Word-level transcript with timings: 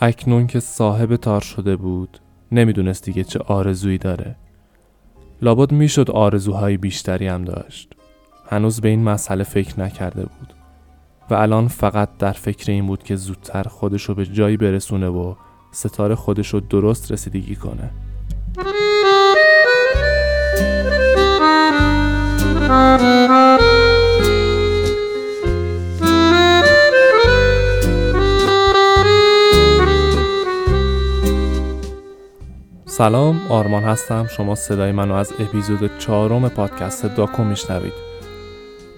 اکنون 0.00 0.46
که 0.46 0.60
صاحب 0.60 1.16
تار 1.16 1.40
شده 1.40 1.76
بود 1.76 2.18
نمی‌دونست 2.52 3.04
دیگه 3.04 3.24
چه 3.24 3.38
آرزویی 3.38 3.98
داره. 3.98 4.36
لابد 5.42 5.72
می‌شد 5.72 6.10
آرزوهای 6.10 6.76
بیشتری 6.76 7.26
هم 7.26 7.44
داشت. 7.44 7.92
هنوز 8.50 8.80
به 8.80 8.88
این 8.88 9.02
مسئله 9.02 9.44
فکر 9.44 9.80
نکرده 9.80 10.22
بود. 10.22 10.54
و 11.30 11.34
الان 11.34 11.68
فقط 11.68 12.08
در 12.18 12.32
فکر 12.32 12.72
این 12.72 12.86
بود 12.86 13.02
که 13.02 13.16
زودتر 13.16 13.62
خودش 13.62 14.02
رو 14.02 14.14
به 14.14 14.26
جایی 14.26 14.56
برسونه 14.56 15.08
و 15.08 15.34
ستاره 15.72 16.14
خودش 16.14 16.48
رو 16.48 16.60
درست 16.60 17.12
رسیدگی 17.12 17.56
کنه. 17.56 17.90
سلام 33.02 33.40
آرمان 33.48 33.82
هستم. 33.82 34.26
شما 34.26 34.54
صدای 34.54 34.92
منو 34.92 35.14
از 35.14 35.32
اپیزود 35.38 35.90
چهارم 35.98 36.48
پادکست 36.48 37.06
داکو 37.06 37.44
میشنوید. 37.44 37.92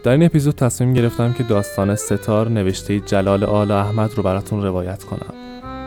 در 0.02 0.12
این 0.12 0.22
اپیزود 0.22 0.54
تصمیم 0.54 0.94
گرفتم 0.94 1.32
که 1.32 1.42
داستان 1.42 1.96
ستار 1.96 2.48
نوشته 2.48 3.00
جلال 3.00 3.44
آل 3.44 3.70
احمد 3.70 4.14
رو 4.14 4.22
براتون 4.22 4.62
روایت 4.62 5.04
کنم. 5.04 5.34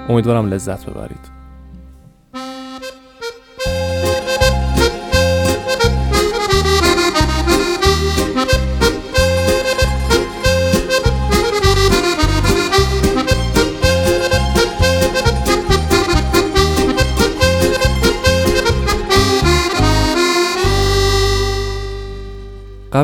امیدوارم 0.09 0.53
لذت 0.53 0.89
ببرید. 0.89 1.36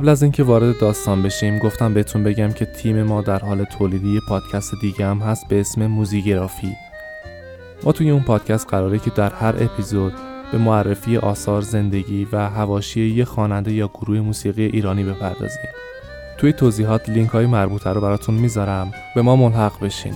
قبل 0.04 0.12
از 0.12 0.24
اینکه 0.24 0.44
وارد 0.44 0.80
داستان 0.80 1.24
بشیم 1.24 1.58
گفتم 1.58 1.94
بهتون 1.94 2.24
بگم 2.24 2.52
که 2.52 2.66
تیم 2.66 3.04
ما 3.04 3.22
در 3.22 3.40
حال 3.40 3.64
تولیدی 3.64 4.20
پادکست 4.30 4.72
دیگه 4.82 5.06
هم 5.06 5.20
هست 5.20 5.48
به 5.48 5.60
اسم 5.60 5.88
موزیگرافی. 5.88 6.76
ما 7.84 7.92
توی 7.92 8.10
اون 8.10 8.24
پادکست 8.24 8.68
قراره 8.68 9.00
که 9.00 9.10
در 9.10 9.30
هر 9.30 9.56
اپیزود 9.64 10.14
به 10.52 10.58
معرفی 10.58 11.18
آثار 11.18 11.62
زندگی 11.62 12.28
و 12.32 12.50
هواشی 12.50 13.02
یه 13.02 13.26
خواننده 13.26 13.74
یا 13.74 13.88
گروه 13.88 14.20
موسیقی 14.20 14.66
ایرانی 14.66 15.04
بپردازیم. 15.04 15.70
توی 16.38 16.54
توضیحات 16.54 17.10
لینک 17.10 17.30
های 17.30 17.46
مربوطه 17.46 17.90
رو 17.90 18.02
براتون 18.02 18.36
می‌ذارم. 18.36 18.92
به 19.16 19.22
ما 19.22 19.36
ملحق 19.36 19.80
بشین. 19.84 20.14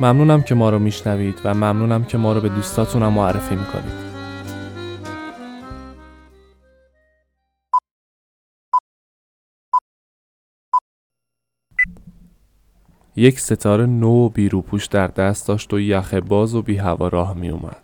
ممنونم 0.00 0.42
که 0.42 0.54
ما 0.54 0.70
رو 0.70 0.78
میشنوید 0.78 1.40
و 1.44 1.54
ممنونم 1.54 2.04
که 2.04 2.18
ما 2.18 2.32
رو 2.32 2.40
به 2.40 2.48
دوستاتونم 2.48 3.12
معرفی 3.12 3.56
می‌کنید. 3.56 4.11
یک 13.16 13.40
ستاره 13.40 13.86
نو 13.86 14.08
و 14.08 14.28
بیروپوش 14.28 14.86
در 14.86 15.06
دست 15.06 15.48
داشت 15.48 15.74
و 15.74 15.80
یخ 15.80 16.14
باز 16.14 16.54
و 16.54 16.62
بی 16.62 16.76
هوا 16.76 17.08
راه 17.08 17.34
می 17.34 17.48
اومد. 17.48 17.76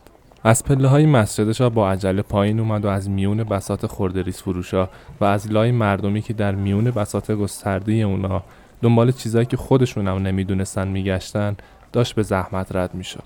از 0.44 0.64
پله 0.64 0.88
های 0.88 1.06
مسجدش 1.06 1.62
با 1.62 1.90
عجله 1.90 2.22
پایین 2.22 2.60
اومد 2.60 2.84
و 2.84 2.88
از 2.88 3.10
میون 3.10 3.44
بسات 3.44 3.86
خردریس 3.86 4.42
فروشا 4.42 4.88
و 5.20 5.24
از 5.24 5.52
لای 5.52 5.72
مردمی 5.72 6.22
که 6.22 6.32
در 6.32 6.54
میون 6.54 6.84
بسات 6.84 7.30
گسترده 7.30 7.92
اونا 7.92 8.42
دنبال 8.82 9.12
چیزایی 9.12 9.46
که 9.46 9.56
خودشون 9.56 10.08
هم 10.08 10.18
نمی‌دونستن 10.18 10.88
میگشتن 10.88 11.56
داشت 11.92 12.14
به 12.14 12.22
زحمت 12.22 12.76
رد 12.76 12.94
می‌شد. 12.94 13.24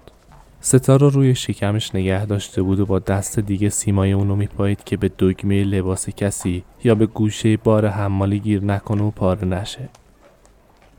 ستاره 0.60 1.08
روی 1.08 1.34
شکمش 1.34 1.94
نگه 1.94 2.26
داشته 2.26 2.62
بود 2.62 2.80
و 2.80 2.86
با 2.86 2.98
دست 2.98 3.38
دیگه 3.38 3.68
سیمای 3.68 4.12
اونو 4.12 4.36
میپایید 4.36 4.84
که 4.84 4.96
به 4.96 5.08
دگمه 5.08 5.64
لباس 5.64 6.08
کسی 6.08 6.64
یا 6.84 6.94
به 6.94 7.06
گوشه 7.06 7.56
بار 7.56 7.86
حمالی 7.86 8.38
گیر 8.38 8.64
نکنه 8.64 9.02
و 9.02 9.10
پاره 9.10 9.44
نشه. 9.44 9.88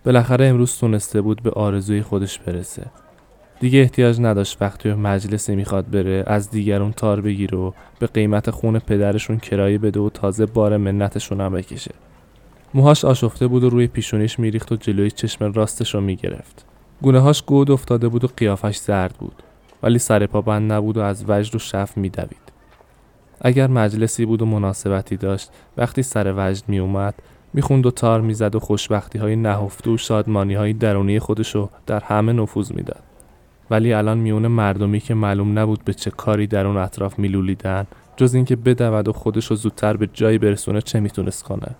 بالاخره 0.05 0.45
امروز 0.45 0.77
تونسته 0.77 1.21
بود 1.21 1.43
به 1.43 1.51
آرزوی 1.51 2.01
خودش 2.01 2.39
برسه. 2.39 2.85
دیگه 3.59 3.79
احتیاج 3.79 4.21
نداشت 4.21 4.57
وقتی 4.61 4.93
مجلسی 4.93 5.55
می‌خواد 5.55 5.89
بره 5.89 6.23
از 6.27 6.49
دیگرون 6.49 6.91
تار 6.91 7.21
بگیره 7.21 7.57
و 7.57 7.71
به 7.99 8.07
قیمت 8.07 8.49
خون 8.49 8.79
پدرشون 8.79 9.37
کرایه 9.37 9.77
بده 9.77 9.99
و 9.99 10.09
تازه 10.09 10.45
بار 10.45 10.77
منتشون 10.77 11.41
هم 11.41 11.53
بکشه. 11.53 11.91
موهاش 12.73 13.05
آشفته 13.05 13.47
بود 13.47 13.63
و 13.63 13.69
روی 13.69 13.87
پیشونیش 13.87 14.39
میریخت 14.39 14.71
و 14.71 14.75
جلوی 14.75 15.11
چشم 15.11 15.51
راستش 15.51 15.95
رو 15.95 16.01
می‌گرفت. 16.01 16.65
گونههاش 17.01 17.41
گود 17.41 17.71
افتاده 17.71 18.07
بود 18.07 18.23
و 18.23 18.27
قیافش 18.37 18.77
زرد 18.77 19.15
بود 19.19 19.43
ولی 19.83 19.99
سر 19.99 20.25
پا 20.25 20.41
بند 20.41 20.71
نبود 20.71 20.97
و 20.97 21.01
از 21.01 21.25
وجد 21.27 21.55
و 21.55 21.59
شف 21.59 21.97
میدوید. 21.97 22.53
اگر 23.41 23.67
مجلسی 23.67 24.25
بود 24.25 24.41
و 24.41 24.45
مناسبتی 24.45 25.17
داشت 25.17 25.49
وقتی 25.77 26.03
سر 26.03 26.33
وجد 26.37 26.63
میومد 26.67 27.13
می‌خوند 27.53 27.85
و 27.85 27.91
تار 27.91 28.21
می‌زد 28.21 28.55
و 28.55 28.59
خوشبختی 28.59 29.19
های 29.19 29.35
نهفته 29.35 29.91
و 29.91 29.97
شادمانی 29.97 30.53
های 30.53 30.73
درونی 30.73 31.19
خودشو 31.19 31.69
در 31.85 31.99
همه 31.99 32.33
نفوذ 32.33 32.71
می‌داد. 32.71 33.03
ولی 33.69 33.93
الان 33.93 34.17
میونه 34.17 34.47
مردمی 34.47 34.99
که 34.99 35.13
معلوم 35.13 35.59
نبود 35.59 35.83
به 35.85 35.93
چه 35.93 36.11
کاری 36.11 36.47
در 36.47 36.67
اون 36.67 36.77
اطراف 36.77 37.19
میلولیدن 37.19 37.87
جز 38.17 38.35
اینکه 38.35 38.55
بدود 38.55 39.07
و 39.07 39.13
خودشو 39.13 39.55
زودتر 39.55 39.97
به 39.97 40.09
جایی 40.13 40.37
برسونه 40.37 40.81
چه 40.81 40.99
می‌تونست 40.99 41.43
کنه. 41.43 41.75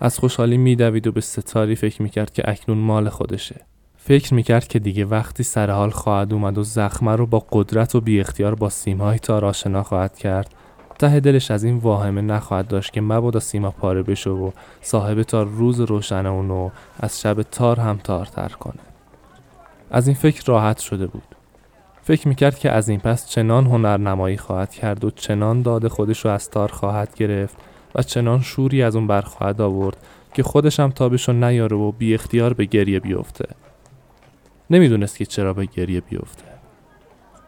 از 0.00 0.18
خوشحالی 0.18 0.56
میدوید 0.56 1.06
و 1.06 1.12
به 1.12 1.20
ستاری 1.20 1.74
فکر 1.74 2.02
می‌کرد 2.02 2.32
که 2.32 2.42
اکنون 2.46 2.78
مال 2.78 3.08
خودشه. 3.08 3.60
فکر 3.96 4.34
می‌کرد 4.34 4.68
که 4.68 4.78
دیگه 4.78 5.04
وقتی 5.04 5.42
سر 5.42 5.70
حال 5.70 5.90
خواهد 5.90 6.32
اومد 6.32 6.58
و 6.58 6.62
زخمه 6.62 7.16
رو 7.16 7.26
با 7.26 7.46
قدرت 7.52 7.94
و 7.94 8.00
بی 8.00 8.20
اختیار 8.20 8.54
با 8.54 8.68
سیمهای 8.68 9.18
تار 9.18 9.44
آشنا 9.44 9.82
خواهد 9.82 10.18
کرد 10.18 10.54
ته 10.98 11.20
دلش 11.20 11.50
از 11.50 11.64
این 11.64 11.76
واهمه 11.76 12.20
نخواهد 12.20 12.68
داشت 12.68 12.92
که 12.92 13.00
مبادا 13.00 13.40
سیما 13.40 13.70
پاره 13.70 14.02
بشه 14.02 14.30
و 14.30 14.50
صاحب 14.80 15.22
تار 15.22 15.46
روز 15.46 15.80
روشن 15.80 16.26
اونو 16.26 16.70
از 17.00 17.20
شب 17.20 17.42
تار 17.42 17.80
هم 17.80 17.96
تارتر 18.04 18.48
کنه. 18.48 18.82
از 19.90 20.06
این 20.06 20.16
فکر 20.16 20.42
راحت 20.46 20.78
شده 20.78 21.06
بود. 21.06 21.22
فکر 22.02 22.28
می‌کرد 22.28 22.58
که 22.58 22.70
از 22.70 22.88
این 22.88 23.00
پس 23.00 23.28
چنان 23.28 23.66
هنرنمایی 23.66 24.36
خواهد 24.36 24.70
کرد 24.70 25.04
و 25.04 25.10
چنان 25.10 25.62
داد 25.62 25.88
خودش 25.88 26.24
رو 26.24 26.30
از 26.30 26.50
تار 26.50 26.68
خواهد 26.72 27.14
گرفت 27.14 27.56
و 27.94 28.02
چنان 28.02 28.40
شوری 28.40 28.82
از 28.82 28.96
اون 28.96 29.06
برخواهد 29.06 29.60
آورد 29.60 29.96
که 30.34 30.42
خودش 30.42 30.80
هم 30.80 30.90
تابش 30.90 31.28
نیاره 31.28 31.76
و 31.76 31.92
بی 31.92 32.14
اختیار 32.14 32.52
به 32.52 32.64
گریه 32.64 33.00
بیفته. 33.00 33.48
نمی‌دونست 34.70 35.16
که 35.18 35.26
چرا 35.26 35.52
به 35.52 35.64
گریه 35.64 36.00
بیفته. 36.00 36.47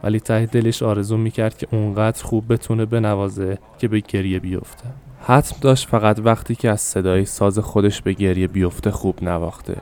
ولی 0.03 0.19
ته 0.19 0.45
دلش 0.45 0.83
آرزو 0.83 1.17
می‌کرد 1.17 1.57
که 1.57 1.67
اونقدر 1.71 2.23
خوب 2.23 2.53
بتونه 2.53 2.85
بنوازه 2.85 3.57
که 3.77 3.87
به 3.87 3.99
گریه 3.99 4.39
بیفته. 4.39 4.85
حتم 5.21 5.55
داشت 5.61 5.87
فقط 5.87 6.19
وقتی 6.19 6.55
که 6.55 6.69
از 6.69 6.81
صدای 6.81 7.25
ساز 7.25 7.59
خودش 7.59 8.01
به 8.01 8.13
گریه 8.13 8.47
بیفته 8.47 8.91
خوب 8.91 9.23
نواخته. 9.23 9.77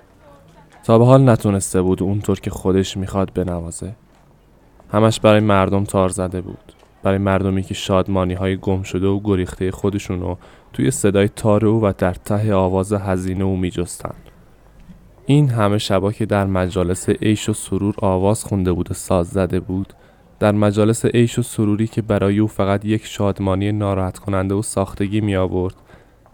تا 0.83 0.99
به 0.99 1.05
حال 1.05 1.29
نتونسته 1.29 1.81
بود 1.81 2.03
اونطور 2.03 2.39
که 2.39 2.49
خودش 2.49 2.97
می‌خواد 2.97 3.33
بنوازه 3.33 3.95
همش 4.91 5.19
برای 5.19 5.39
مردم 5.39 5.83
تار 5.83 6.09
زده 6.09 6.41
بود. 6.41 6.73
برای 7.03 7.17
مردمی 7.17 7.63
که 7.63 7.73
شادمانی 7.73 8.33
های 8.33 8.57
گم 8.57 8.83
شده 8.83 9.07
و 9.07 9.19
گریخته 9.23 9.71
خودشونو 9.71 10.35
توی 10.73 10.91
صدای 10.91 11.27
تار 11.27 11.65
او 11.65 11.81
و 11.81 11.93
در 11.97 12.13
ته 12.13 12.53
آواز 12.53 12.93
هزینه 12.93 13.43
او 13.43 13.57
میجستن. 13.57 14.15
این 15.25 15.49
همه 15.49 15.77
شبا 15.77 16.11
که 16.11 16.25
در 16.25 16.45
مجالس 16.45 17.09
عیش 17.09 17.49
و 17.49 17.53
سرور 17.53 17.95
آواز 17.97 18.43
خونده 18.43 18.71
بود 18.71 18.91
و 18.91 18.93
ساز 18.93 19.27
زده 19.27 19.59
بود 19.59 19.93
در 20.39 20.51
مجالس 20.51 21.05
عیش 21.05 21.39
و 21.39 21.41
سروری 21.41 21.87
که 21.87 22.01
برای 22.01 22.39
او 22.39 22.47
فقط 22.47 22.85
یک 22.85 23.05
شادمانی 23.05 23.71
ناراحت 23.71 24.19
کننده 24.19 24.55
و 24.55 24.61
ساختگی 24.61 25.21
می 25.21 25.35
آورد 25.35 25.75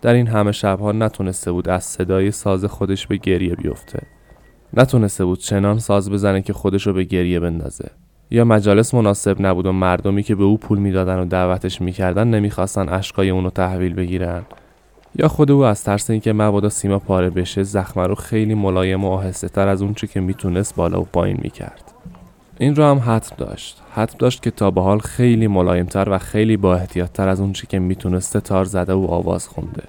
در 0.02 0.14
این 0.14 0.28
همه 0.28 0.52
شبها 0.52 0.92
نتونسته 0.92 1.52
بود 1.52 1.70
از 1.70 1.84
صدای 1.84 2.32
ساز 2.32 2.66
خودش 2.66 3.08
به 3.08 3.18
گریه 3.18 3.56
بیفته. 3.56 4.00
نتونسته 4.74 5.26
بود 5.26 5.40
چنان 5.40 5.80
ساز 5.80 6.10
بزنه 6.10 6.42
که 6.42 6.54
خودش 6.54 6.88
رو 6.88 6.94
به 6.94 7.04
گریه 7.04 7.40
بندازه. 7.40 7.92
یا 8.32 8.46
مجالس 8.46 8.94
مناسب 8.94 9.36
نبود 9.40 9.66
و 9.66 9.72
مردمی 9.72 10.24
که 10.24 10.36
به 10.36 10.44
او 10.44 10.58
پول 10.58 10.80
می‌دادن 10.80 11.20
و 11.20 11.26
دعوتش 11.26 11.82
می‌کردن 11.82 12.28
نمی‌خواستن 12.28 12.90
اشکای 12.90 13.30
اونو 13.30 13.50
تحویل 13.50 13.94
بگیرن. 13.94 14.42
یا 15.16 15.28
خود 15.28 15.52
او 15.52 15.64
از 15.64 15.84
ترس 15.84 16.10
اینکه 16.10 16.34
مبادا 16.34 16.70
سیما 16.70 17.00
پاره 17.00 17.30
بشه 17.30 17.64
زخمه 17.64 18.08
رو 18.08 18.16
خیلی 18.16 18.54
ملایم 18.54 19.04
و 19.04 19.12
آهسته 19.12 19.50
تر 19.50 19.68
از 19.68 19.82
اونچه 19.82 20.08
که 20.08 20.20
می‌تونست 20.20 20.76
بالا 20.76 21.02
و 21.02 21.08
پایین 21.14 21.40
می‌کرد. 21.42 21.94
این 22.60 22.76
رو 22.76 22.84
هم 22.84 23.02
حتم 23.06 23.36
داشت. 23.38 23.82
حتم 23.94 24.18
داشت 24.20 24.44
که 24.44 24.52
تا 24.52 24.72
به 24.72 24.82
حال 24.82 25.00
خیلی 25.00 25.48
ملایمتر 25.48 26.10
و 26.10 26.18
خیلی 26.18 26.58
با 26.58 26.76
احتیاطتر 26.76 27.28
از 27.28 27.40
اونچه 27.42 27.68
که 27.68 27.80
می‌تونسته 27.80 28.40
تار 28.40 28.66
زده 28.66 28.94
و 28.94 29.06
آواز 29.10 29.48
خونده. 29.48 29.84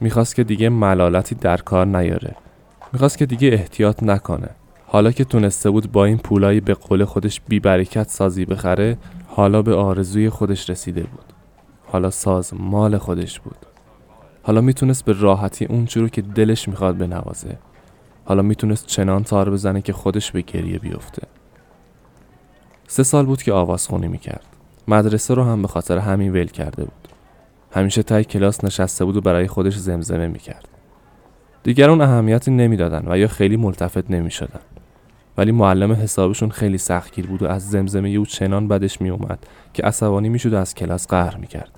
می‌خواست 0.00 0.34
که 0.34 0.44
دیگه 0.44 0.68
ملالتی 0.68 1.34
در 1.34 1.56
کار 1.56 1.86
نیاره. 1.86 2.34
می‌خواست 2.92 3.18
که 3.18 3.26
دیگه 3.26 3.48
احتیاط 3.48 4.02
نکنه. 4.02 4.48
حالا 4.86 5.12
که 5.12 5.24
تونسته 5.24 5.70
بود 5.70 5.92
با 5.92 6.04
این 6.04 6.18
پولایی 6.18 6.60
به 6.60 6.74
قول 6.74 7.04
خودش 7.04 7.40
بی 7.48 7.60
برکت 7.60 8.08
سازی 8.08 8.44
بخره 8.44 8.98
حالا 9.26 9.62
به 9.62 9.74
آرزوی 9.74 10.30
خودش 10.30 10.70
رسیده 10.70 11.00
بود. 11.00 11.24
حالا 11.86 12.10
ساز 12.10 12.54
مال 12.54 12.98
خودش 12.98 13.40
بود. 13.40 13.56
حالا 14.42 14.60
می‌تونست 14.60 15.04
به 15.04 15.12
راحتی 15.12 15.64
اون 15.64 15.88
رو 15.96 16.08
که 16.08 16.22
دلش 16.22 16.68
می‌خواد 16.68 16.98
بنوازه. 16.98 17.58
حالا 18.24 18.42
می‌تونست 18.42 18.86
چنان 18.86 19.24
تار 19.24 19.50
بزنه 19.50 19.82
که 19.82 19.92
خودش 19.92 20.32
به 20.32 20.40
گریه 20.40 20.78
بیفته. 20.78 21.22
سه 22.88 23.02
سال 23.02 23.26
بود 23.26 23.42
که 23.42 23.52
آوازخونی 23.52 24.08
می‌کرد. 24.08 24.46
مدرسه 24.88 25.34
رو 25.34 25.44
هم 25.44 25.62
به 25.62 25.68
خاطر 25.68 25.98
همین 25.98 26.32
ول 26.32 26.46
کرده 26.46 26.84
بود. 26.84 27.08
همیشه 27.70 28.02
تای 28.02 28.24
کلاس 28.24 28.64
نشسته 28.64 29.04
بود 29.04 29.16
و 29.16 29.20
برای 29.20 29.46
خودش 29.46 29.76
زمزمه 29.76 30.28
می‌کرد. 30.28 30.68
دیگران 31.62 32.00
اهمیتی 32.00 32.50
نمی‌دادن 32.50 33.12
و 33.12 33.18
یا 33.18 33.28
خیلی 33.28 33.56
ملتفت 33.56 34.10
نمی‌شدن. 34.10 34.60
ولی 35.38 35.52
معلم 35.52 35.92
حسابشون 35.92 36.50
خیلی 36.50 36.78
سختگیر 36.78 37.26
بود 37.26 37.42
و 37.42 37.46
از 37.46 37.70
زمزمه 37.70 38.08
او 38.08 38.26
چنان 38.26 38.68
بدش 38.68 39.00
میومد 39.00 39.38
که 39.72 39.82
عصبانی 39.82 40.28
می‌شد 40.28 40.52
و 40.52 40.56
از 40.56 40.74
کلاس 40.74 41.08
قهر 41.08 41.36
می‌کرد. 41.36 41.70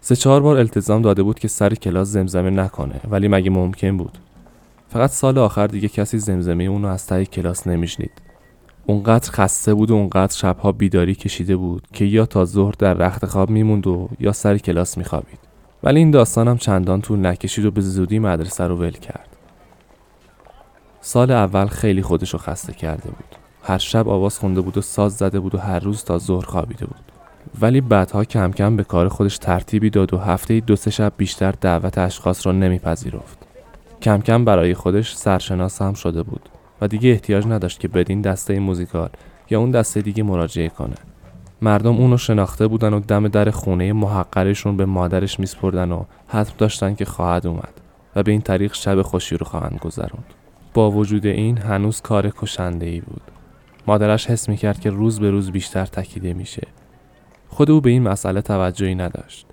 سه 0.00 0.16
چهار 0.16 0.40
بار 0.40 0.56
التزام 0.56 1.02
داده 1.02 1.22
بود 1.22 1.38
که 1.38 1.48
سر 1.48 1.74
کلاس 1.74 2.08
زمزمه 2.08 2.50
نکنه 2.50 3.00
ولی 3.10 3.28
مگه 3.28 3.50
ممکن 3.50 3.96
بود؟ 3.96 4.18
فقط 4.88 5.10
سال 5.10 5.38
آخر 5.38 5.66
دیگه 5.66 5.88
کسی 5.88 6.18
زمزمه 6.18 6.64
اونو 6.64 6.88
از 6.88 7.06
تای 7.06 7.26
کلاس 7.26 7.66
نمیشنید. 7.66 8.12
اونقدر 8.90 9.30
خسته 9.30 9.74
بود 9.74 9.90
و 9.90 9.94
اونقدر 9.94 10.36
شبها 10.36 10.72
بیداری 10.72 11.14
کشیده 11.14 11.56
بود 11.56 11.86
که 11.92 12.04
یا 12.04 12.26
تا 12.26 12.44
ظهر 12.44 12.74
در 12.78 12.94
رخت 12.94 13.26
خواب 13.26 13.50
میموند 13.50 13.86
و 13.86 14.08
یا 14.20 14.32
سر 14.32 14.58
کلاس 14.58 14.98
میخوابید. 14.98 15.38
ولی 15.82 15.98
این 15.98 16.10
داستانم 16.10 16.56
چندان 16.56 17.00
طول 17.00 17.26
نکشید 17.26 17.64
و 17.64 17.70
به 17.70 17.80
زودی 17.80 18.18
مدرسه 18.18 18.66
رو 18.66 18.76
ول 18.76 18.90
کرد. 18.90 19.28
سال 21.00 21.30
اول 21.30 21.66
خیلی 21.66 22.02
خودشو 22.02 22.38
خسته 22.38 22.72
کرده 22.72 23.10
بود. 23.10 23.36
هر 23.62 23.78
شب 23.78 24.08
آواز 24.08 24.38
خونده 24.38 24.60
بود 24.60 24.78
و 24.78 24.80
ساز 24.80 25.16
زده 25.16 25.40
بود 25.40 25.54
و 25.54 25.58
هر 25.58 25.78
روز 25.78 26.04
تا 26.04 26.18
ظهر 26.18 26.44
خوابیده 26.44 26.86
بود. 26.86 27.12
ولی 27.60 27.80
بعدها 27.80 28.24
کم 28.24 28.50
کم 28.50 28.76
به 28.76 28.84
کار 28.84 29.08
خودش 29.08 29.38
ترتیبی 29.38 29.90
داد 29.90 30.14
و 30.14 30.18
هفته 30.18 30.60
دو 30.60 30.76
سه 30.76 30.90
شب 30.90 31.12
بیشتر 31.16 31.54
دعوت 31.60 31.98
اشخاص 31.98 32.46
را 32.46 32.52
نمیپذیرفت. 32.52 33.38
کم 34.02 34.20
کم 34.20 34.44
برای 34.44 34.74
خودش 34.74 35.14
سرشناس 35.14 35.82
هم 35.82 35.94
شده 35.94 36.22
بود. 36.22 36.48
و 36.80 36.88
دیگه 36.88 37.10
احتیاج 37.10 37.46
نداشت 37.46 37.80
که 37.80 37.88
بدین 37.88 38.20
دسته 38.20 38.58
موزیکال 38.58 39.10
یا 39.50 39.60
اون 39.60 39.70
دسته 39.70 40.00
دیگه 40.00 40.22
مراجعه 40.22 40.68
کنه. 40.68 40.96
مردم 41.62 41.96
اونو 41.96 42.16
شناخته 42.16 42.66
بودن 42.66 42.94
و 42.94 43.00
دم 43.00 43.28
در 43.28 43.50
خونه 43.50 43.92
محقرشون 43.92 44.76
به 44.76 44.84
مادرش 44.84 45.40
میسپردن 45.40 45.92
و 45.92 46.04
حتم 46.28 46.54
داشتن 46.58 46.94
که 46.94 47.04
خواهد 47.04 47.46
اومد 47.46 47.80
و 48.16 48.22
به 48.22 48.32
این 48.32 48.40
طریق 48.40 48.74
شب 48.74 49.02
خوشی 49.02 49.36
رو 49.36 49.46
خواهند 49.46 49.78
گذروند. 49.78 50.34
با 50.74 50.90
وجود 50.90 51.26
این 51.26 51.58
هنوز 51.58 52.00
کار 52.00 52.30
کشنده 52.30 52.86
ای 52.86 53.00
بود. 53.00 53.22
مادرش 53.86 54.26
حس 54.26 54.48
می‌کرد 54.48 54.80
که 54.80 54.90
روز 54.90 55.20
به 55.20 55.30
روز 55.30 55.50
بیشتر 55.50 55.86
تکیده 55.86 56.32
میشه. 56.32 56.66
خود 57.48 57.70
او 57.70 57.80
به 57.80 57.90
این 57.90 58.02
مسئله 58.02 58.40
توجهی 58.40 58.94
نداشت. 58.94 59.46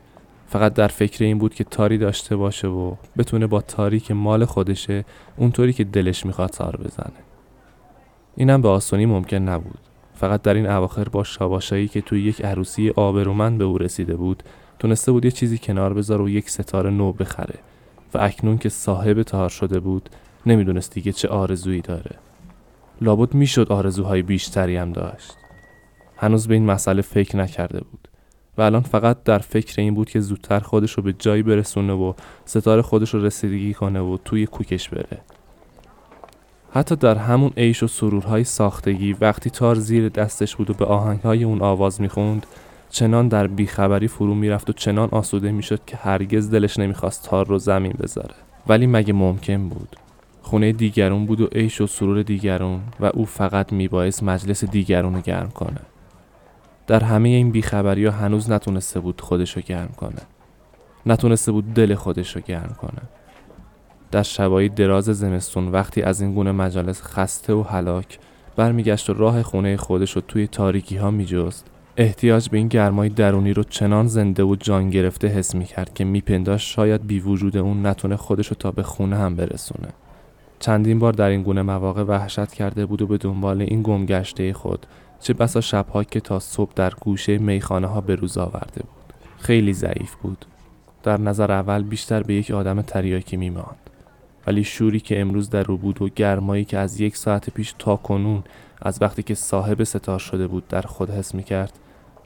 فقط 0.48 0.74
در 0.74 0.88
فکر 0.88 1.24
این 1.24 1.38
بود 1.38 1.56
که 1.56 1.64
تاری 1.64 1.98
داشته 1.98 2.36
باشه 2.36 2.68
و 2.68 2.96
بتونه 3.18 3.48
با 3.48 3.62
تاری 3.62 4.00
که 4.00 4.14
مال 4.14 4.46
خودشه 4.46 5.06
اونطوری 5.38 5.74
که 5.74 5.84
دلش 5.84 6.26
می‌خواد 6.26 6.50
تار 6.50 6.78
بزنه. 6.78 7.20
اینم 8.36 8.62
به 8.62 8.68
آسونی 8.68 9.06
ممکن 9.06 9.38
نبود. 9.38 9.80
فقط 10.16 10.42
در 10.42 10.54
این 10.54 10.70
اواخر 10.70 11.10
با 11.10 11.24
شاباشایی 11.24 11.88
که 11.88 12.02
توی 12.02 12.24
یک 12.24 12.46
عروسی 12.46 12.90
آبرومند 12.90 13.58
به 13.58 13.64
او 13.64 13.78
رسیده 13.78 14.16
بود 14.16 14.44
تونسته 14.80 15.12
بود 15.12 15.26
یه 15.26 15.32
چیزی 15.32 15.58
کنار 15.58 15.94
بذاره 15.94 16.24
و 16.24 16.30
یک 16.30 16.50
ستاره 16.50 16.90
نو 16.90 17.14
بخره 17.14 17.60
و 18.14 18.18
اکنون 18.18 18.58
که 18.58 18.70
صاحب 18.70 19.24
تار 19.24 19.50
شده 19.50 19.80
بود 19.80 20.10
نمی‌دونست 20.46 20.94
دیگه 20.94 21.12
چه 21.12 21.28
آرزویی 21.28 21.82
داره. 21.82 22.16
لابد 23.02 23.34
می‌شد 23.34 23.72
آرزوهای 23.72 24.22
بیشتری 24.22 24.78
هم 24.78 24.92
داشت. 24.92 25.34
هنوز 26.18 26.48
به 26.48 26.54
این 26.54 26.66
مسئله 26.66 27.02
فکر 27.02 27.38
نکرده 27.38 27.80
بود. 27.80 28.08
و 28.58 28.62
الان 28.62 28.82
فقط 28.82 29.24
در 29.24 29.40
فکر 29.40 29.82
این 29.82 29.94
بود 29.94 30.10
که 30.10 30.20
زودتر 30.20 30.60
خودش 30.60 30.92
رو 30.92 31.04
به 31.04 31.14
جایی 31.14 31.44
برسونه 31.44 31.94
و 31.94 32.14
ستاره 32.46 32.82
خودش 32.82 33.14
رو 33.14 33.26
رسیدگی 33.26 33.74
کنه 33.74 34.00
و 34.00 34.18
توی 34.26 34.46
کوکش 34.46 34.90
بره. 34.90 35.18
حتی 36.72 36.96
در 36.96 37.16
همون 37.16 37.52
عیش 37.58 37.84
و 37.84 37.88
سرورهای 37.88 38.44
ساختگی 38.44 39.14
وقتی 39.14 39.50
تار 39.50 39.76
زیر 39.76 40.10
دستش 40.10 40.56
بود 40.56 40.70
و 40.70 40.74
به 40.74 40.86
آهنگهای 40.86 41.44
اون 41.44 41.62
آواز 41.62 42.02
می‌خوند 42.02 42.46
چنان 42.90 43.28
در 43.28 43.48
بیخبری 43.48 44.08
فرو 44.08 44.36
می‌رفت 44.36 44.70
و 44.70 44.74
چنان 44.74 45.10
آسوده 45.12 45.52
می‌شد 45.52 45.86
که 45.86 45.98
هرگز 45.98 46.52
دلش 46.52 46.80
نمی‌خواست 46.80 47.30
تار 47.30 47.48
رو 47.48 47.58
زمین 47.58 47.94
بذاره. 48.00 48.36
ولی 48.68 48.88
مگه 48.88 49.14
ممکن 49.14 49.70
بود؟ 49.70 49.96
خونه 50.42 50.72
دیگرون 50.72 51.26
بود 51.26 51.42
و 51.42 51.48
عیش 51.48 51.82
و 51.82 51.88
سرور 51.88 52.22
دیگرون 52.22 52.80
و 53.00 53.06
او 53.14 53.26
فقط 53.26 53.74
میبایست 53.74 54.24
مجلس 54.24 54.66
دیگرون 54.66 55.16
رو 55.16 55.22
گرم 55.22 55.50
کنه. 55.50 55.82
در 56.88 57.04
همه 57.04 57.30
این 57.30 57.52
بیخبری 57.52 58.06
ها 58.06 58.12
هنوز 58.12 58.52
نتونسته 58.52 59.00
بود 59.00 59.22
خودش 59.22 59.56
رو 59.56 59.62
گرم 59.62 59.90
کنه. 59.98 60.22
نتونسته 61.06 61.52
بود 61.52 61.74
دل 61.74 61.96
خودش 61.96 62.36
رو 62.36 62.42
گرم 62.42 62.76
کنه. 62.82 63.02
در 64.12 64.24
شبایی 64.24 64.70
دراز 64.70 65.06
زمستون 65.06 65.68
وقتی 65.68 66.02
از 66.02 66.22
این 66.22 66.34
گونه 66.34 66.52
مجالس 66.52 67.02
خسته 67.02 67.54
و 67.54 67.64
هلاک 67.64 68.20
برمیگشت 68.56 69.10
و 69.10 69.14
راه 69.14 69.44
خونه 69.44 69.78
خودش 69.78 70.12
رو 70.12 70.22
توی 70.28 70.48
تاریکی 70.48 70.98
ها 70.98 71.12
میجست 71.12 71.66
احتیاج 71.98 72.50
به 72.50 72.58
این 72.58 72.68
گرمای 72.68 73.10
درونی 73.10 73.54
رو 73.54 73.64
چنان 73.64 74.08
زنده 74.08 74.44
و 74.44 74.56
جان 74.56 74.90
گرفته 74.90 75.28
حس 75.28 75.56
می‌کرد 75.56 75.94
که 75.94 76.04
میپنداشت 76.04 76.68
شاید 76.68 77.08
بی 77.08 77.20
وجود 77.20 77.58
اون 77.58 77.86
نتونه 77.86 78.16
خودش 78.16 78.48
رو 78.48 78.56
تا 78.60 78.72
به 78.72 78.84
خونه 78.84 79.16
هم 79.16 79.36
برسونه. 79.36 79.88
چندین 80.60 81.00
بار 81.00 81.14
در 81.14 81.30
این 81.30 81.44
گونه 81.44 81.62
مواقع 81.62 82.04
وحشت 82.04 82.52
کرده 82.52 82.86
بود 82.86 83.02
و 83.02 83.08
به 83.08 83.18
دنبال 83.18 83.62
این 83.62 83.82
گمگشته 83.82 84.54
خود 84.54 84.86
چه 85.20 85.34
بسا 85.34 85.62
شبها 85.62 86.04
که 86.04 86.20
تا 86.20 86.40
صبح 86.40 86.72
در 86.76 86.94
گوشه 86.94 87.38
میخانه 87.38 87.88
ها 87.88 88.02
به 88.02 88.16
روز 88.16 88.38
آورده 88.38 88.82
بود. 88.82 89.14
خیلی 89.38 89.74
ضعیف 89.74 90.16
بود. 90.16 90.46
در 91.04 91.18
نظر 91.18 91.52
اول 91.52 91.84
بیشتر 91.84 92.24
به 92.24 92.34
یک 92.34 92.52
آدم 92.52 92.82
تریاکی 92.82 93.38
میماند. 93.38 93.90
ولی 94.48 94.64
شوری 94.64 95.00
که 95.00 95.22
امروز 95.22 95.50
در 95.50 95.64
رو 95.64 95.78
بود 95.78 96.02
و 96.02 96.10
گرمایی 96.10 96.66
که 96.66 96.78
از 96.78 97.00
یک 97.00 97.18
ساعت 97.18 97.50
پیش 97.50 97.76
تا 97.80 97.96
کنون 97.96 98.44
از 98.82 99.02
وقتی 99.02 99.24
که 99.24 99.36
صاحب 99.36 99.84
ستار 99.84 100.20
شده 100.20 100.48
بود 100.48 100.68
در 100.68 100.82
خود 100.82 101.10
حس 101.10 101.36
می‌کرد 101.36 101.74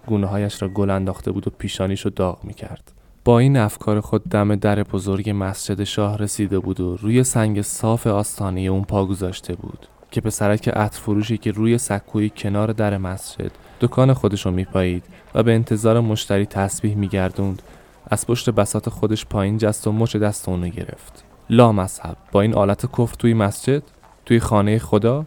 گونه 0.07 0.27
هایش 0.27 0.61
را 0.61 0.67
گل 0.67 0.89
انداخته 0.89 1.31
بود 1.31 1.47
و 1.47 1.51
پیشانیش 1.57 2.05
را 2.05 2.11
داغ 2.15 2.43
می‌کرد. 2.43 2.91
با 3.25 3.39
این 3.39 3.57
افکار 3.57 4.01
خود 4.01 4.23
دم 4.23 4.55
در 4.55 4.83
بزرگ 4.83 5.31
مسجد 5.35 5.83
شاه 5.83 6.17
رسیده 6.17 6.59
بود 6.59 6.79
و 6.79 6.97
روی 6.97 7.23
سنگ 7.23 7.61
صاف 7.61 8.07
آستانه 8.07 8.61
اون 8.61 8.83
پا 8.83 9.05
گذاشته 9.05 9.55
بود. 9.55 9.87
که 10.11 10.21
پسرک 10.21 10.69
عطر 10.69 10.99
فروشی 10.99 11.37
که 11.37 11.51
روی 11.51 11.77
سکوی 11.77 12.31
کنار 12.37 12.71
در 12.71 12.97
مسجد 12.97 13.51
دکان 13.81 14.13
خودش 14.13 14.45
رو 14.45 14.51
میپایید 14.51 15.03
و 15.35 15.43
به 15.43 15.53
انتظار 15.53 15.99
مشتری 15.99 16.45
تسبیح 16.45 16.95
میگردوند 16.95 17.61
از 18.07 18.27
پشت 18.27 18.49
بسات 18.49 18.89
خودش 18.89 19.25
پایین 19.25 19.57
جست 19.57 19.87
و 19.87 19.91
مچ 19.91 20.15
دست 20.15 20.49
اونو 20.49 20.67
گرفت. 20.67 21.23
لا 21.49 21.71
مذهب 21.71 22.17
با 22.31 22.41
این 22.41 22.53
آلت 22.53 22.85
کفر 22.85 23.15
توی 23.19 23.33
مسجد؟ 23.33 23.83
توی 24.25 24.39
خانه 24.39 24.79
خدا؟ 24.79 25.25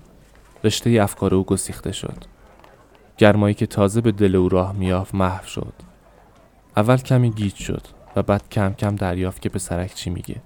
رشته 0.64 0.90
افکار 0.90 1.34
او 1.34 1.44
گسیخته 1.44 1.92
شد. 1.92 2.24
گرمایی 3.18 3.54
که 3.54 3.66
تازه 3.66 4.00
به 4.00 4.12
دل 4.12 4.36
او 4.36 4.48
راه 4.48 4.72
میافت 4.72 5.14
محو 5.14 5.46
شد. 5.46 5.72
اول 6.76 6.96
کمی 6.96 7.30
گیج 7.30 7.54
شد 7.54 7.82
و 8.16 8.22
بعد 8.22 8.48
کم 8.48 8.72
کم 8.72 8.96
دریافت 8.96 9.42
که 9.42 9.48
پسرک 9.48 9.94
چی 9.94 10.10
میگه. 10.10 10.36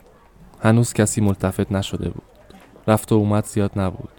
هنوز 0.62 0.92
کسی 0.92 1.20
ملتفت 1.20 1.72
نشده 1.72 2.08
بود. 2.08 2.22
رفت 2.86 3.12
و 3.12 3.14
اومد 3.14 3.44
زیاد 3.44 3.70
نبود. 3.76 4.17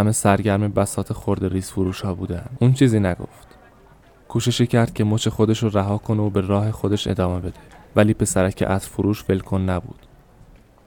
همه 0.00 0.12
سرگرم 0.12 0.68
بسات 0.68 1.12
خورده 1.12 1.48
ریز 1.48 1.70
فروش 1.70 2.00
ها 2.00 2.14
بودن 2.14 2.46
اون 2.58 2.72
چیزی 2.72 3.00
نگفت. 3.00 3.48
کوششی 4.28 4.66
کرد 4.66 4.94
که 4.94 5.04
مچ 5.04 5.28
خودش 5.28 5.62
رو 5.62 5.68
رها 5.68 5.98
کنه 5.98 6.22
و 6.22 6.30
به 6.30 6.40
راه 6.40 6.70
خودش 6.70 7.06
ادامه 7.06 7.40
بده. 7.40 7.60
ولی 7.96 8.14
پسرک 8.14 8.64
از 8.66 8.88
فروش 8.88 9.24
ولکن 9.28 9.60
نبود. 9.60 10.06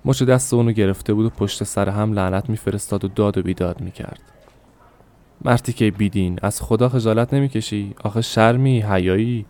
مچ 0.05 0.23
دست 0.23 0.53
اونو 0.53 0.71
گرفته 0.71 1.13
بود 1.13 1.25
و 1.25 1.29
پشت 1.29 1.63
سر 1.63 1.89
هم 1.89 2.13
لعنت 2.13 2.49
میفرستاد 2.49 3.05
و 3.05 3.07
داد 3.07 3.37
و 3.37 3.41
بیداد 3.41 3.81
می‌کرد. 3.81 4.21
مرتی 5.45 5.73
که 5.73 5.91
بیدین 5.91 6.39
از 6.41 6.61
خدا 6.61 6.89
خجالت 6.89 7.33
نمی‌کشی؟ 7.33 7.95
آخه 8.03 8.21
شرمی 8.21 8.81
حیایی. 8.81 9.45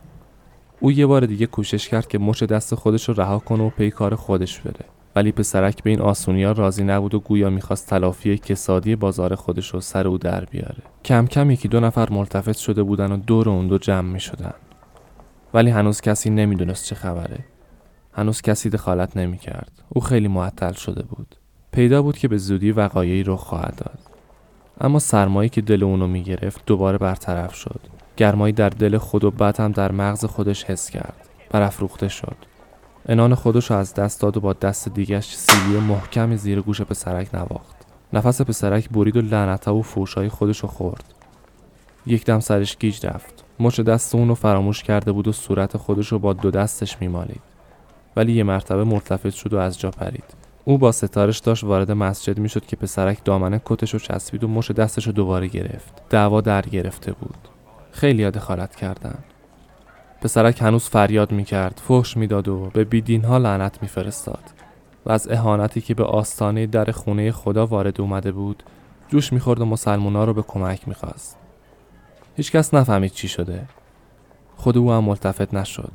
او 0.79 0.91
یه 0.91 1.05
بار 1.05 1.25
دیگه 1.25 1.45
کوشش 1.45 1.89
کرد 1.89 2.07
که 2.07 2.19
مچ 2.19 2.43
دست 2.43 2.75
خودش 2.75 3.09
رو 3.09 3.13
رها 3.13 3.39
کنه 3.39 3.63
و 3.63 3.69
پی 3.69 3.91
کار 3.91 4.15
خودش 4.15 4.59
بره. 4.59 4.85
ولی 5.15 5.31
پسرک 5.31 5.83
به 5.83 5.89
این 5.89 6.01
آسونیا 6.01 6.51
راضی 6.51 6.83
نبود 6.83 7.13
و 7.13 7.19
گویا 7.19 7.49
می‌خواست 7.49 7.89
تلافی 7.89 8.37
کسادی 8.37 8.95
بازار 8.95 9.35
خودش 9.35 9.69
رو 9.69 9.81
سر 9.81 10.07
او 10.07 10.17
در 10.17 10.45
بیاره. 10.45 10.83
کم 11.05 11.27
کم 11.27 11.51
یکی 11.51 11.67
دو 11.67 11.79
نفر 11.79 12.09
ملتفت 12.09 12.57
شده 12.57 12.83
بودن 12.83 13.11
و 13.11 13.17
دور 13.17 13.49
اون 13.49 13.67
دو 13.67 13.77
جمع 13.77 14.11
می‌شدن. 14.11 14.53
ولی 15.53 15.69
هنوز 15.69 16.01
کسی 16.01 16.29
نمی‌دونست 16.29 16.85
چه 16.85 16.95
خبره. 16.95 17.39
هنوز 18.13 18.41
کسی 18.41 18.69
دخالت 18.69 19.17
نمی‌کرد. 19.17 19.71
او 19.89 20.01
خیلی 20.01 20.27
معطل 20.27 20.73
شده 20.73 21.03
بود. 21.03 21.35
پیدا 21.71 22.01
بود 22.01 22.17
که 22.17 22.27
به 22.27 22.37
زودی 22.37 22.71
وقایعی 22.71 23.23
رو 23.23 23.35
خواهد 23.35 23.75
داد. 23.77 23.99
اما 24.81 24.99
سرمایی 24.99 25.49
که 25.49 25.61
دل 25.61 25.83
اونو 25.83 26.07
می‌گرفت 26.07 26.61
دوباره 26.65 26.97
برطرف 26.97 27.55
شد. 27.55 27.79
گرمایی 28.17 28.53
در 28.53 28.69
دل 28.69 28.97
خود 28.97 29.23
و 29.23 29.31
بعد 29.31 29.59
هم 29.59 29.71
در 29.71 29.91
مغز 29.91 30.25
خودش 30.25 30.63
حس 30.63 30.89
کرد. 30.89 31.27
برافروخته 31.49 32.07
شد. 32.07 32.35
انان 33.05 33.35
خودش 33.35 33.71
رو 33.71 33.77
از 33.77 33.93
دست 33.93 34.21
داد 34.21 34.37
و 34.37 34.39
با 34.39 34.53
دست 34.53 34.89
دیگش 34.89 35.35
سیلی 35.35 35.79
محکمی 35.79 36.37
زیر 36.37 36.61
گوش 36.61 36.81
پسرک 36.81 37.35
نواخت. 37.35 37.75
نفس 38.13 38.41
پسرک 38.41 38.89
برید 38.89 39.17
و 39.17 39.21
لعنتها 39.21 39.75
و 39.75 39.81
فوشای 39.81 40.29
خودش 40.29 40.59
رو 40.59 40.69
خورد. 40.69 41.03
یک 42.05 42.25
دم 42.25 42.39
سرش 42.39 42.77
گیج 42.77 43.05
رفت. 43.05 43.43
مچ 43.59 43.79
دست 43.79 44.15
اون 44.15 44.27
رو 44.27 44.35
فراموش 44.35 44.83
کرده 44.83 45.11
بود 45.11 45.27
و 45.27 45.31
صورت 45.31 45.77
خودش 45.77 46.07
رو 46.07 46.19
با 46.19 46.33
دو 46.33 46.51
دستش 46.51 46.97
میمالید. 47.01 47.41
ولی 48.15 48.33
یه 48.33 48.43
مرتبه 48.43 48.83
مرتفت 48.83 49.29
شد 49.29 49.53
و 49.53 49.57
از 49.57 49.79
جا 49.79 49.91
پرید. 49.91 50.43
او 50.65 50.77
با 50.77 50.91
ستارش 50.91 51.39
داشت 51.39 51.63
وارد 51.63 51.91
مسجد 51.91 52.39
می‌شد 52.39 52.65
که 52.65 52.75
پسرک 52.75 53.25
دامنه 53.25 53.61
کتش 53.65 53.93
رو 53.93 53.99
چسبید 53.99 54.43
و 54.43 54.47
مش 54.47 54.71
دستش 54.71 55.07
رو 55.07 55.13
دوباره 55.13 55.47
گرفت. 55.47 56.09
دعوا 56.09 56.41
در 56.41 56.61
گرفته 56.61 57.11
بود. 57.11 57.47
خیلی 57.91 58.21
یاد 58.21 58.37
خالت 58.37 58.75
کردن. 58.75 59.17
پسرک 60.23 60.61
هنوز 60.61 60.83
فریاد 60.83 61.31
می‌کرد 61.31 61.81
فحش 61.87 62.17
می‌داد 62.17 62.47
و 62.47 62.69
به 62.73 62.83
بیدین 62.83 63.23
ها 63.23 63.37
لعنت 63.37 63.81
میفرستاد. 63.81 64.43
و 65.05 65.11
از 65.11 65.27
اهانتی 65.31 65.81
که 65.81 65.93
به 65.93 66.03
آستانه 66.03 66.67
در 66.67 66.91
خونه 66.91 67.31
خدا 67.31 67.65
وارد 67.65 68.01
اومده 68.01 68.31
بود 68.31 68.63
جوش 69.09 69.33
می‌خورد 69.33 69.61
و 69.61 69.65
مسلمونا 69.65 70.25
رو 70.25 70.33
به 70.33 70.41
کمک 70.41 70.87
می‌خواست. 70.87 71.37
هیچکس 72.35 72.73
نفهمید 72.73 73.11
چی 73.11 73.27
شده. 73.27 73.65
خود 74.57 74.77
او 74.77 74.91
هم 74.91 75.03
ملتفت 75.03 75.53
نشد. 75.53 75.91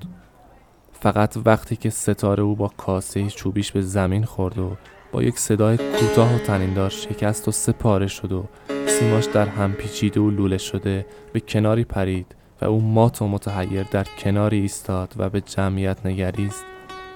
فقط 0.93 1.37
وقتی 1.45 1.77
که 1.77 1.91
ستاره 1.91 2.43
او 2.43 2.57
با 2.57 2.69
کاسه 2.77 3.27
چوبیش 3.27 3.73
به 3.73 3.81
زمین 3.81 4.25
خورد 4.25 4.59
و 4.59 4.77
با 5.13 5.23
یک 5.23 5.39
صدای 5.39 5.77
کوتاه 5.77 6.35
و 6.35 6.39
تنیندار 6.39 6.91
شکست 6.91 7.49
و 7.49 7.51
سپاره 7.51 8.07
شد 8.07 8.33
و 8.33 8.45
سیماش 8.87 9.25
در 9.25 9.47
هم 9.47 9.73
پیچیده 9.73 10.21
و 10.21 10.31
لوله 10.31 10.59
شده 10.59 11.07
به 11.33 11.41
کناری 11.41 11.85
پرید 11.85 12.35
و 12.63 12.65
او 12.65 12.81
مات 12.81 13.23
و 13.23 13.29
متحیر 13.29 13.83
در 13.83 14.07
کناری 14.19 14.61
ایستاد 14.61 15.15
و 15.17 15.31
به 15.31 15.41
جمعیت 15.41 16.07
نگریست. 16.07 16.65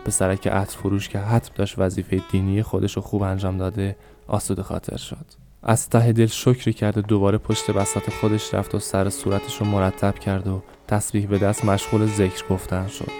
به 0.04 0.11
سرک 0.11 0.46
عطر 0.46 0.78
فروش 0.78 1.08
که 1.08 1.18
حتم 1.18 1.52
داشت 1.54 1.75
وظیفه 1.78 2.22
دینی 2.30 2.62
خودش 2.62 2.96
رو 2.96 3.02
خوب 3.02 3.22
انجام 3.22 3.58
داده 3.58 3.96
آسود 4.28 4.62
خاطر 4.62 4.96
شد. 4.96 5.26
از 5.62 5.88
ته 5.88 6.12
دل 6.12 6.26
شکری 6.26 6.72
کرد 6.72 6.99
و 6.99 7.02
دوباره 7.02 7.38
پشت 7.38 7.70
بسات 7.70 8.11
خودش 8.11 8.54
رفت 8.54 8.75
و 8.75 8.78
سر 8.78 9.11
صورتش 9.11 9.61
رو 9.61 9.66
مرتب 9.66 10.18
کرد 10.18 10.49
و 10.49 10.62
تسبیح 10.88 11.26
به 11.26 11.38
دست 11.38 11.64
مشغول 11.64 12.06
ذکر 12.06 12.44
گفتن 12.50 12.87
شد. 12.87 13.11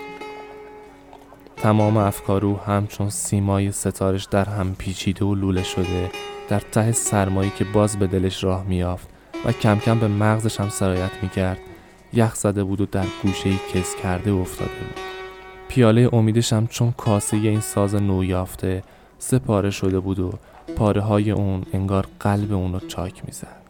تمام 1.57 1.97
افکار 1.97 2.47
او 2.47 2.57
همچون 2.57 3.11
سیمای 3.11 3.73
ستارش 3.73 4.25
در 4.25 4.45
هم 4.45 4.75
پیچیده 4.75 5.25
و 5.25 5.35
لوله 5.35 5.63
شده 5.63 6.11
در 6.49 6.61
ته 6.61 6.93
سرمایی 6.93 7.51
که 7.51 7.65
باز 7.65 7.97
به 7.97 8.07
دلش 8.07 8.45
راه 8.45 8.65
میافت 8.65 9.09
و 9.45 9.53
کم 9.53 9.79
کم 9.79 9.99
به 9.99 10.09
مغزش 10.09 10.61
هم 10.61 10.69
سرایت 10.69 11.11
می‌کرد. 11.23 11.59
یخ 12.13 12.35
زده 12.35 12.65
بود 12.65 12.81
و 12.81 12.87
در 12.87 13.07
گوشه 13.23 13.49
ای 13.49 13.59
کس 13.75 13.97
کرده 14.03 14.33
افتاده 14.33 14.71
بود. 14.71 15.01
پیاله 15.69 16.09
امیدش 16.13 16.53
هم 16.53 16.67
چون 16.67 16.93
کاسه 16.93 17.37
این 17.37 17.61
ساز 17.61 17.95
نو 17.95 18.25
یافته 18.25 18.83
سپاره 19.19 19.71
شده 19.71 20.01
بود 20.01 20.19
و 20.19 20.33
پاره 20.77 21.01
های 21.01 21.31
اون 21.31 21.65
انگار 21.73 22.07
قلب 22.21 22.53
اون 22.53 22.73
رو 22.73 22.81
چاک 22.81 23.23
می‌زد. 23.27 23.63